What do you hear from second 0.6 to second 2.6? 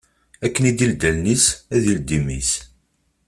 d-ileddi allen-is, ad yeldi imi-s